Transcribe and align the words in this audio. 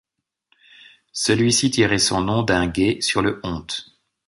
Celui- 1.13 1.53
ci 1.53 1.69
tirait 1.69 1.99
son 1.99 2.21
nom 2.21 2.41
d'un 2.41 2.65
gué 2.65 3.01
sur 3.01 3.21
le 3.21 3.39
Honte. 3.43 3.99